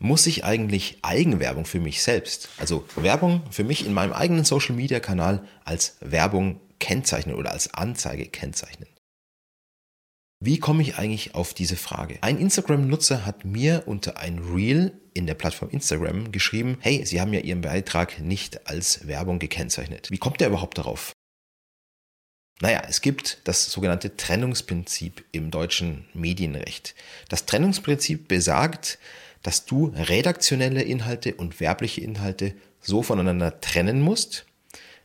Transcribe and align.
Muss 0.00 0.26
ich 0.26 0.44
eigentlich 0.44 0.98
Eigenwerbung 1.02 1.64
für 1.64 1.80
mich 1.80 2.02
selbst, 2.02 2.50
also 2.58 2.86
Werbung 2.96 3.42
für 3.50 3.64
mich 3.64 3.86
in 3.86 3.94
meinem 3.94 4.12
eigenen 4.12 4.44
Social-Media-Kanal 4.44 5.46
als 5.64 5.96
Werbung 6.00 6.60
kennzeichnen 6.78 7.34
oder 7.34 7.52
als 7.52 7.72
Anzeige 7.72 8.26
kennzeichnen? 8.26 8.88
Wie 10.38 10.58
komme 10.58 10.82
ich 10.82 10.98
eigentlich 10.98 11.34
auf 11.34 11.54
diese 11.54 11.76
Frage? 11.76 12.18
Ein 12.20 12.38
Instagram-Nutzer 12.38 13.24
hat 13.24 13.46
mir 13.46 13.84
unter 13.86 14.18
ein 14.18 14.38
Reel 14.38 15.00
in 15.14 15.26
der 15.26 15.32
Plattform 15.32 15.70
Instagram 15.70 16.30
geschrieben, 16.30 16.76
hey, 16.80 17.06
Sie 17.06 17.22
haben 17.22 17.32
ja 17.32 17.40
Ihren 17.40 17.62
Beitrag 17.62 18.20
nicht 18.20 18.68
als 18.68 19.06
Werbung 19.06 19.38
gekennzeichnet. 19.38 20.10
Wie 20.10 20.18
kommt 20.18 20.42
er 20.42 20.48
überhaupt 20.48 20.76
darauf? 20.76 21.12
Naja, 22.60 22.82
es 22.86 23.00
gibt 23.00 23.40
das 23.44 23.70
sogenannte 23.70 24.16
Trennungsprinzip 24.16 25.24
im 25.32 25.50
deutschen 25.50 26.06
Medienrecht. 26.12 26.94
Das 27.30 27.46
Trennungsprinzip 27.46 28.28
besagt, 28.28 28.98
dass 29.46 29.64
du 29.64 29.92
redaktionelle 29.94 30.82
Inhalte 30.82 31.36
und 31.36 31.60
werbliche 31.60 32.00
Inhalte 32.00 32.52
so 32.80 33.04
voneinander 33.04 33.60
trennen 33.60 34.00
musst, 34.00 34.44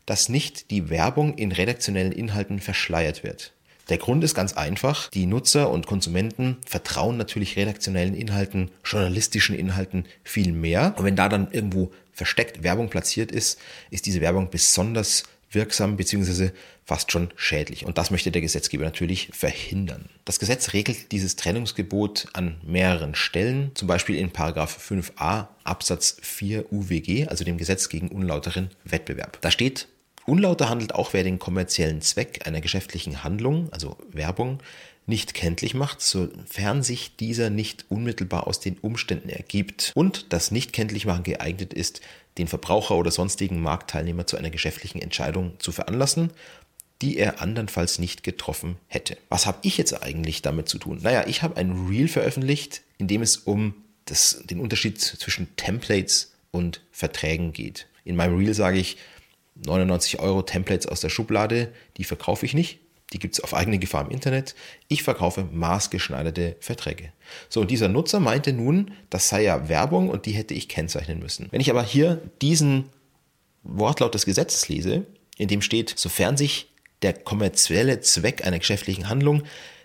dass 0.08 0.30
nicht 0.30 0.72
die 0.72 0.90
Werbung 0.90 1.36
in 1.36 1.52
redaktionellen 1.52 2.12
Inhalten 2.12 2.59
verschleiert 2.59 3.23
wird. 3.23 3.54
Der 3.90 4.00
Grund 4.00 4.23
ist 4.23 4.34
ganz 4.34 4.54
einfach. 4.54 5.12
Die 5.12 5.27
Nutzer 5.27 5.70
und 5.70 5.86
Konsumenten 5.86 6.58
vertrauen 6.66 7.17
natürlich 7.17 7.55
redaktionellen 7.55 8.16
Inhalten, 8.16 8.72
journalistischen 8.84 9.55
Inhalten 9.55 10.05
viel 10.23 10.53
mehr. 10.53 10.95
Und 10.98 11.05
wenn 11.05 11.16
da 11.16 11.30
dann 11.30 11.52
irgendwo 11.52 11.92
versteckt 12.12 12.64
Werbung 12.64 12.89
platziert 12.89 13.31
ist, 13.31 13.59
ist 13.92 14.08
diese 14.08 14.22
Werbung 14.22 14.50
besonders 14.50 15.22
wirksam 15.52 15.98
bzw. 15.98 16.52
fast 16.86 17.12
schon 17.12 17.32
schädlich. 17.36 17.86
Und 17.86 17.98
das 17.98 18.12
möchte 18.12 18.32
der 18.32 18.42
Gesetzgeber 18.42 18.84
natürlich 18.84 19.30
verhindern. 19.34 20.09
Das 20.26 20.40
Gesetz 20.40 20.73
regelt 20.73 21.12
dieses 21.12 21.36
Trennungsgebot 21.36 22.28
an 22.34 22.59
mehreren 22.64 23.16
Stellen, 23.16 23.72
zum 23.76 23.88
Beispiel 23.88 24.16
in 24.16 24.32
5a 24.32 25.48
Absatz 25.64 26.18
4 26.22 26.72
UWG, 26.72 27.28
also 27.28 27.44
dem 27.44 27.58
Gesetz 27.58 27.90
gegen 27.90 28.09
unlauteren 28.09 28.70
Wettbewerb. 28.84 29.40
Da 29.42 29.52
steht, 29.52 29.88
Unlauter 30.25 30.70
handelt 30.70 30.94
auch, 30.94 31.14
wer 31.14 31.23
den 31.23 31.40
kommerziellen 31.40 32.02
Zweck 32.02 32.45
einer 32.45 32.62
geschäftlichen 32.62 33.23
Handlung, 33.23 33.73
also 33.73 33.97
Werbung, 34.12 34.59
nicht 35.05 35.33
kenntlich 35.33 35.73
macht, 35.73 36.02
sofern 36.02 36.83
sich 36.83 37.16
dieser 37.17 37.49
nicht 37.49 37.85
unmittelbar 37.89 38.47
aus 38.47 38.59
den 38.59 38.77
Umständen 38.77 39.30
ergibt 39.30 39.91
und 39.95 40.31
das 40.31 40.52
Nicht-Kenntlichmachen 40.52 41.23
geeignet 41.23 41.73
ist, 41.73 42.02
den 42.38 42.47
Verbraucher 42.47 42.95
oder 42.95 43.11
sonstigen 43.11 43.61
Marktteilnehmer 43.61 44.25
zu 44.25 44.38
einer 44.38 44.49
geschäftlichen 44.49 45.02
Entscheidung 45.02 45.59
zu 45.59 45.72
veranlassen, 45.72 46.31
die 47.02 47.17
er 47.17 47.41
andernfalls 47.41 47.99
nicht 47.99 48.23
getroffen 48.23 48.77
hätte. 48.88 49.17
Was 49.29 49.45
habe 49.45 49.59
ich 49.63 49.77
jetzt 49.77 50.03
eigentlich 50.03 50.41
damit 50.41 50.69
zu 50.69 50.77
tun? 50.77 50.99
Naja, 51.02 51.25
ich 51.27 51.41
habe 51.41 51.57
ein 51.57 51.88
Reel 51.88 52.07
veröffentlicht, 52.07 52.83
in 52.97 53.07
dem 53.07 53.22
es 53.22 53.38
um 53.38 53.73
das, 54.05 54.44
den 54.45 54.59
Unterschied 54.59 54.99
zwischen 55.02 55.55
Templates 55.55 56.33
und 56.52 56.81
Verträgen 56.91 57.53
geht. 57.53 57.88
In 58.03 58.16
meinem 58.16 58.38
Reel 58.38 58.53
sage 58.53 58.77
ich, 58.77 58.97
99 59.55 60.19
Euro 60.19 60.44
Templates 60.44 60.88
aus 60.88 61.02
der 61.02 61.09
Schublade, 61.09 61.73
die 61.97 62.03
verkaufe 62.03 62.45
ich 62.45 62.53
nicht. 62.53 62.79
Die 63.14 63.20
gibt 63.20 63.36
es 63.36 63.44
auf 63.44 63.54
eigene 63.54 63.78
Gefahr 63.78 64.06
im 64.06 64.12
Internet. 64.12 64.56
Ich 64.88 65.04
verkaufe 65.04 65.48
maßgeschneiderte 65.52 66.56
Verträge. 66.59 67.12
So, 67.50 67.62
und 67.62 67.72
dieser 67.72 67.90
Nutzer 67.90 68.20
meinte 68.20 68.53
nun, 68.53 68.92
das 69.09 69.28
sei 69.28 69.44
ja 69.44 69.68
Werbung 69.68 70.09
und 70.09 70.26
die 70.26 70.31
hätte 70.31 70.53
ich 70.53 70.70
kennzeichnen 70.70 71.20
müssen. 71.20 71.48
Wenn 71.52 71.62
ich 71.62 71.70
aber 71.70 71.84
hier 71.84 72.22
diesen 72.42 72.86
Wortlaut 73.64 74.14
des 74.14 74.26
Gesetzes 74.26 74.70
lese, 74.70 75.06
in 75.38 75.48
dem 75.48 75.62
steht, 75.62 75.94
sofern 75.98 76.38
sich 76.38 76.70
der 77.02 77.14
kommerzielle 77.14 78.00
Zweck 78.02 78.45
einer 78.45 78.59
geschäftlichen 78.59 79.09
Handlung 79.09 79.44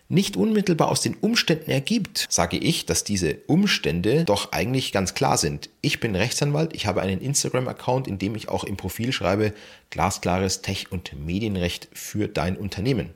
nicht 0.09 0.37
unmittelbar 0.37 0.89
aus 0.89 1.01
den 1.01 1.15
Umständen 1.15 1.71
ergibt, 1.71 2.27
sage 2.31 2.57
ich, 2.59 2.87
dass 2.87 3.03
diese 3.03 3.39
Umstände 3.47 4.25
doch 4.25 4.53
eigentlich 4.53 4.93
ganz 4.93 5.15
klar 5.15 5.37
sind. 5.37 5.69
Ich 5.81 5.99
bin 5.99 6.15
Rechtsanwalt, 6.15 6.75
ich 6.75 6.87
habe 6.87 7.03
einen 7.03 7.21
Instagram-Account, 7.21 8.07
in 8.07 8.19
dem 8.19 8.37
ich 8.37 8.49
auch 8.49 8.65
im 8.65 8.77
Profil 8.77 9.13
schreibe, 9.13 9.53
glasklares 9.91 10.63
Tech- 10.63 10.93
und 10.93 11.13
Medienrecht 11.19 11.89
für 11.93 12.29
dein 12.29 12.57
Unternehmen. 12.57 13.11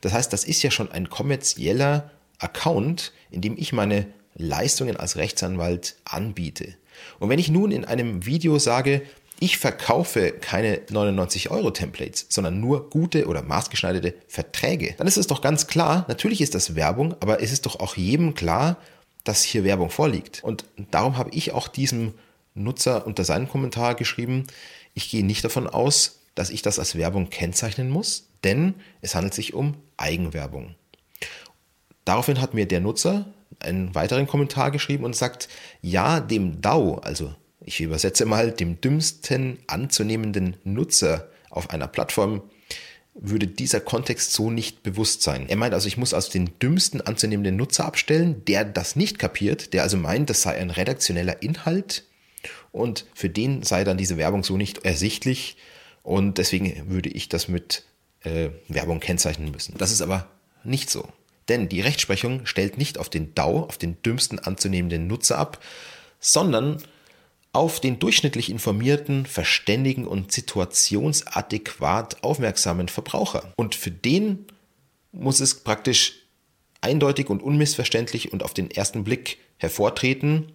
Das 0.00 0.12
heißt, 0.12 0.32
das 0.32 0.44
ist 0.44 0.62
ja 0.62 0.70
schon 0.70 0.90
ein 0.90 1.10
kommerzieller 1.10 2.10
Account, 2.38 3.12
in 3.30 3.40
dem 3.40 3.56
ich 3.56 3.72
meine 3.72 4.06
Leistungen 4.34 4.96
als 4.96 5.16
Rechtsanwalt 5.16 5.96
anbiete. 6.04 6.74
Und 7.18 7.28
wenn 7.28 7.38
ich 7.38 7.50
nun 7.50 7.72
in 7.72 7.84
einem 7.84 8.26
Video 8.26 8.58
sage, 8.58 9.02
ich 9.38 9.58
verkaufe 9.58 10.32
keine 10.32 10.80
99 10.90 11.50
Euro 11.50 11.70
Templates, 11.70 12.26
sondern 12.30 12.60
nur 12.60 12.88
gute 12.88 13.26
oder 13.26 13.42
maßgeschneiderte 13.42 14.14
Verträge, 14.28 14.94
dann 14.96 15.06
ist 15.06 15.18
es 15.18 15.26
doch 15.26 15.42
ganz 15.42 15.66
klar, 15.66 16.06
natürlich 16.08 16.40
ist 16.40 16.54
das 16.54 16.74
Werbung, 16.74 17.14
aber 17.20 17.42
es 17.42 17.52
ist 17.52 17.66
doch 17.66 17.80
auch 17.80 17.96
jedem 17.96 18.34
klar, 18.34 18.78
dass 19.24 19.42
hier 19.42 19.64
Werbung 19.64 19.90
vorliegt. 19.90 20.42
Und 20.42 20.64
darum 20.90 21.18
habe 21.18 21.30
ich 21.32 21.52
auch 21.52 21.68
diesem 21.68 22.14
Nutzer 22.54 23.06
unter 23.06 23.24
seinen 23.24 23.48
Kommentar 23.48 23.94
geschrieben, 23.94 24.46
ich 24.94 25.10
gehe 25.10 25.26
nicht 25.26 25.44
davon 25.44 25.66
aus, 25.66 26.20
dass 26.34 26.48
ich 26.48 26.62
das 26.62 26.78
als 26.78 26.96
Werbung 26.96 27.28
kennzeichnen 27.28 27.90
muss, 27.90 28.28
denn 28.46 28.74
es 29.02 29.14
handelt 29.14 29.34
sich 29.34 29.52
um 29.52 29.74
Eigenwerbung. 29.98 30.74
Daraufhin 32.06 32.40
hat 32.40 32.54
mir 32.54 32.66
der 32.66 32.80
Nutzer 32.80 33.26
einen 33.58 33.94
weiteren 33.94 34.26
Kommentar 34.26 34.70
geschrieben 34.70 35.04
und 35.04 35.16
sagt, 35.16 35.48
ja, 35.82 36.20
dem 36.20 36.60
DAO, 36.60 36.96
also 36.96 37.34
ich 37.60 37.80
übersetze 37.80 38.24
mal, 38.24 38.52
dem 38.52 38.80
dümmsten 38.80 39.58
anzunehmenden 39.66 40.56
Nutzer 40.64 41.28
auf 41.50 41.70
einer 41.70 41.88
Plattform 41.88 42.42
würde 43.18 43.46
dieser 43.46 43.80
Kontext 43.80 44.32
so 44.32 44.50
nicht 44.50 44.82
bewusst 44.82 45.22
sein. 45.22 45.48
Er 45.48 45.56
meint 45.56 45.74
also, 45.74 45.88
ich 45.88 45.96
muss 45.96 46.14
also 46.14 46.30
den 46.30 46.50
dümmsten 46.60 47.00
anzunehmenden 47.00 47.56
Nutzer 47.56 47.86
abstellen, 47.86 48.44
der 48.44 48.64
das 48.64 48.94
nicht 48.94 49.18
kapiert, 49.18 49.72
der 49.72 49.82
also 49.82 49.96
meint, 49.96 50.30
das 50.30 50.42
sei 50.42 50.56
ein 50.56 50.70
redaktioneller 50.70 51.42
Inhalt 51.42 52.04
und 52.72 53.06
für 53.14 53.30
den 53.30 53.62
sei 53.62 53.84
dann 53.84 53.96
diese 53.96 54.18
Werbung 54.18 54.44
so 54.44 54.56
nicht 54.56 54.84
ersichtlich 54.84 55.56
und 56.02 56.38
deswegen 56.38 56.90
würde 56.90 57.08
ich 57.08 57.28
das 57.28 57.48
mit 57.48 57.84
äh, 58.22 58.50
Werbung 58.68 59.00
kennzeichnen 59.00 59.50
müssen. 59.50 59.74
Das 59.78 59.92
ist 59.92 60.02
aber 60.02 60.26
nicht 60.64 60.90
so. 60.90 61.08
Denn 61.48 61.68
die 61.68 61.80
Rechtsprechung 61.80 62.44
stellt 62.46 62.76
nicht 62.76 62.98
auf 62.98 63.08
den 63.08 63.34
DAO, 63.34 63.60
auf 63.64 63.78
den 63.78 64.00
dümmsten 64.02 64.38
anzunehmenden 64.38 65.06
Nutzer 65.06 65.38
ab, 65.38 65.62
sondern 66.18 66.82
auf 67.52 67.80
den 67.80 67.98
durchschnittlich 67.98 68.50
informierten, 68.50 69.24
verständigen 69.24 70.06
und 70.06 70.32
situationsadäquat 70.32 72.22
aufmerksamen 72.22 72.88
Verbraucher. 72.88 73.52
Und 73.56 73.74
für 73.74 73.90
den 73.90 74.46
muss 75.12 75.40
es 75.40 75.62
praktisch 75.62 76.26
eindeutig 76.80 77.30
und 77.30 77.42
unmissverständlich 77.42 78.32
und 78.32 78.42
auf 78.42 78.52
den 78.52 78.70
ersten 78.70 79.04
Blick 79.04 79.38
hervortreten, 79.56 80.52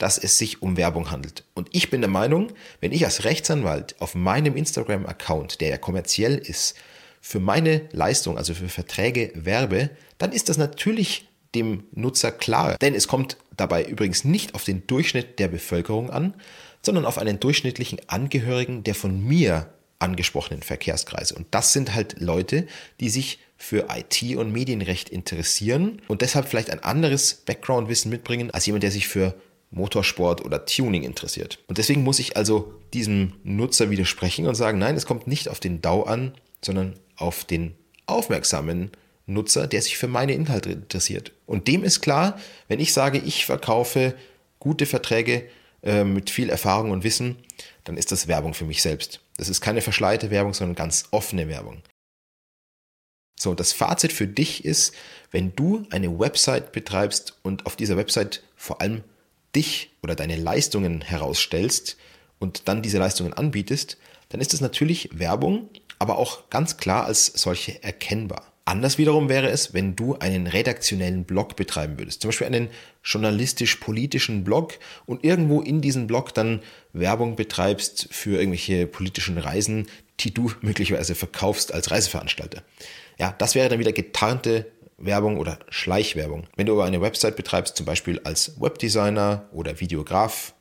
dass 0.00 0.18
es 0.18 0.38
sich 0.38 0.62
um 0.62 0.76
Werbung 0.76 1.10
handelt. 1.10 1.44
Und 1.54 1.68
ich 1.72 1.90
bin 1.90 2.00
der 2.00 2.10
Meinung, 2.10 2.52
wenn 2.80 2.90
ich 2.90 3.04
als 3.04 3.24
Rechtsanwalt 3.24 3.94
auf 4.00 4.14
meinem 4.14 4.56
Instagram-Account, 4.56 5.60
der 5.60 5.68
ja 5.68 5.78
kommerziell 5.78 6.38
ist, 6.38 6.74
für 7.20 7.38
meine 7.38 7.82
Leistung, 7.92 8.38
also 8.38 8.54
für 8.54 8.70
Verträge 8.70 9.30
werbe, 9.34 9.90
dann 10.16 10.32
ist 10.32 10.48
das 10.48 10.56
natürlich 10.56 11.28
dem 11.54 11.84
Nutzer 11.92 12.32
klar. 12.32 12.76
Denn 12.80 12.94
es 12.94 13.08
kommt 13.08 13.36
dabei 13.56 13.84
übrigens 13.84 14.24
nicht 14.24 14.54
auf 14.54 14.64
den 14.64 14.86
Durchschnitt 14.86 15.38
der 15.38 15.48
Bevölkerung 15.48 16.08
an, 16.08 16.32
sondern 16.80 17.04
auf 17.04 17.18
einen 17.18 17.38
durchschnittlichen 17.38 18.00
Angehörigen 18.08 18.82
der 18.84 18.94
von 18.94 19.22
mir 19.22 19.70
angesprochenen 19.98 20.62
Verkehrskreise. 20.62 21.34
Und 21.34 21.48
das 21.50 21.74
sind 21.74 21.94
halt 21.94 22.20
Leute, 22.20 22.66
die 23.00 23.10
sich 23.10 23.38
für 23.58 23.88
IT 23.94 24.36
und 24.36 24.50
Medienrecht 24.50 25.10
interessieren 25.10 26.00
und 26.08 26.22
deshalb 26.22 26.48
vielleicht 26.48 26.70
ein 26.70 26.82
anderes 26.82 27.34
Background-Wissen 27.34 28.10
mitbringen 28.10 28.50
als 28.50 28.64
jemand, 28.64 28.82
der 28.82 28.90
sich 28.90 29.06
für 29.06 29.34
Motorsport 29.70 30.44
oder 30.44 30.64
Tuning 30.66 31.02
interessiert. 31.02 31.58
Und 31.68 31.78
deswegen 31.78 32.02
muss 32.02 32.18
ich 32.18 32.36
also 32.36 32.74
diesem 32.92 33.34
Nutzer 33.44 33.90
widersprechen 33.90 34.46
und 34.46 34.56
sagen, 34.56 34.78
nein, 34.78 34.96
es 34.96 35.06
kommt 35.06 35.26
nicht 35.26 35.48
auf 35.48 35.60
den 35.60 35.80
DAO 35.80 36.02
an, 36.02 36.34
sondern 36.64 36.94
auf 37.16 37.44
den 37.44 37.74
aufmerksamen 38.06 38.90
Nutzer, 39.26 39.66
der 39.66 39.80
sich 39.80 39.96
für 39.96 40.08
meine 40.08 40.32
Inhalte 40.32 40.72
interessiert. 40.72 41.32
Und 41.46 41.68
dem 41.68 41.84
ist 41.84 42.00
klar, 42.00 42.38
wenn 42.68 42.80
ich 42.80 42.92
sage, 42.92 43.18
ich 43.18 43.46
verkaufe 43.46 44.14
gute 44.58 44.86
Verträge 44.86 45.48
äh, 45.82 46.04
mit 46.04 46.30
viel 46.30 46.50
Erfahrung 46.50 46.90
und 46.90 47.04
Wissen, 47.04 47.36
dann 47.84 47.96
ist 47.96 48.10
das 48.10 48.26
Werbung 48.26 48.54
für 48.54 48.64
mich 48.64 48.82
selbst. 48.82 49.20
Das 49.36 49.48
ist 49.48 49.60
keine 49.60 49.80
verschleierte 49.80 50.30
Werbung, 50.30 50.52
sondern 50.52 50.74
ganz 50.74 51.04
offene 51.12 51.48
Werbung. 51.48 51.82
So, 53.38 53.54
das 53.54 53.72
Fazit 53.72 54.12
für 54.12 54.26
dich 54.26 54.66
ist, 54.66 54.94
wenn 55.30 55.54
du 55.56 55.86
eine 55.90 56.18
Website 56.18 56.72
betreibst 56.72 57.38
und 57.42 57.64
auf 57.64 57.76
dieser 57.76 57.96
Website 57.96 58.42
vor 58.54 58.82
allem 58.82 59.02
dich 59.54 59.90
oder 60.02 60.14
deine 60.14 60.36
Leistungen 60.36 61.00
herausstellst 61.00 61.96
und 62.38 62.68
dann 62.68 62.82
diese 62.82 62.98
Leistungen 62.98 63.32
anbietest, 63.32 63.98
dann 64.28 64.40
ist 64.40 64.54
es 64.54 64.60
natürlich 64.60 65.10
Werbung, 65.12 65.68
aber 65.98 66.18
auch 66.18 66.48
ganz 66.50 66.76
klar 66.76 67.04
als 67.04 67.26
solche 67.26 67.82
erkennbar. 67.82 68.50
Anders 68.64 68.98
wiederum 68.98 69.28
wäre 69.28 69.50
es, 69.50 69.74
wenn 69.74 69.96
du 69.96 70.14
einen 70.16 70.46
redaktionellen 70.46 71.24
Blog 71.24 71.56
betreiben 71.56 71.98
würdest, 71.98 72.22
zum 72.22 72.28
Beispiel 72.28 72.46
einen 72.46 72.68
journalistisch-politischen 73.02 74.44
Blog 74.44 74.78
und 75.06 75.24
irgendwo 75.24 75.60
in 75.60 75.80
diesem 75.80 76.06
Blog 76.06 76.32
dann 76.34 76.62
Werbung 76.92 77.34
betreibst 77.34 78.06
für 78.12 78.38
irgendwelche 78.38 78.86
politischen 78.86 79.38
Reisen, 79.38 79.88
die 80.20 80.32
du 80.32 80.52
möglicherweise 80.60 81.14
verkaufst 81.14 81.74
als 81.74 81.90
Reiseveranstalter. 81.90 82.62
Ja, 83.18 83.34
das 83.38 83.54
wäre 83.54 83.68
dann 83.68 83.80
wieder 83.80 83.92
getarnte 83.92 84.70
Werbung 85.00 85.38
oder 85.38 85.58
Schleichwerbung. 85.68 86.46
Wenn 86.56 86.66
du 86.66 86.74
aber 86.74 86.84
eine 86.84 87.00
Website 87.00 87.36
betreibst, 87.36 87.76
zum 87.76 87.86
Beispiel 87.86 88.20
als 88.24 88.60
Webdesigner 88.60 89.44
oder 89.52 89.80
Videograf 89.80 90.54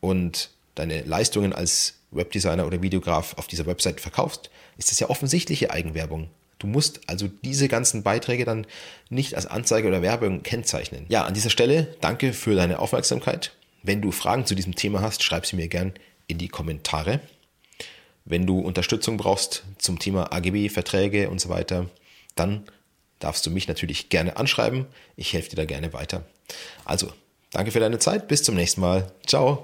und 0.00 0.50
deine 0.74 1.02
Leistungen 1.02 1.52
als 1.52 1.94
Webdesigner 2.10 2.66
oder 2.66 2.82
Videograf 2.82 3.34
auf 3.36 3.46
dieser 3.46 3.66
Website 3.66 4.00
verkaufst, 4.00 4.50
ist 4.78 4.90
das 4.90 5.00
ja 5.00 5.10
offensichtliche 5.10 5.70
Eigenwerbung. 5.70 6.30
Du 6.58 6.66
musst 6.66 7.00
also 7.06 7.28
diese 7.28 7.68
ganzen 7.68 8.02
Beiträge 8.02 8.44
dann 8.44 8.66
nicht 9.08 9.34
als 9.34 9.46
Anzeige 9.46 9.88
oder 9.88 10.02
Werbung 10.02 10.42
kennzeichnen. 10.42 11.06
Ja, 11.08 11.24
an 11.24 11.34
dieser 11.34 11.50
Stelle 11.50 11.96
danke 12.00 12.32
für 12.32 12.54
deine 12.54 12.78
Aufmerksamkeit. 12.78 13.52
Wenn 13.82 14.02
du 14.02 14.12
Fragen 14.12 14.44
zu 14.44 14.54
diesem 14.54 14.74
Thema 14.74 15.00
hast, 15.00 15.22
schreib 15.22 15.46
sie 15.46 15.56
mir 15.56 15.68
gern 15.68 15.94
in 16.26 16.36
die 16.38 16.48
Kommentare. 16.48 17.20
Wenn 18.26 18.46
du 18.46 18.60
Unterstützung 18.60 19.16
brauchst 19.16 19.64
zum 19.78 19.98
Thema 19.98 20.32
AGB, 20.32 20.68
Verträge 20.68 21.30
und 21.30 21.40
so 21.40 21.48
weiter, 21.48 21.86
dann 22.36 22.64
darfst 23.20 23.46
du 23.46 23.50
mich 23.50 23.68
natürlich 23.68 24.08
gerne 24.08 24.36
anschreiben. 24.36 24.86
Ich 25.16 25.32
helfe 25.32 25.50
dir 25.50 25.56
da 25.56 25.64
gerne 25.64 25.92
weiter. 25.92 26.24
Also, 26.84 27.12
danke 27.52 27.70
für 27.70 27.80
deine 27.80 27.98
Zeit. 27.98 28.28
Bis 28.28 28.42
zum 28.42 28.56
nächsten 28.56 28.80
Mal. 28.80 29.12
Ciao. 29.26 29.58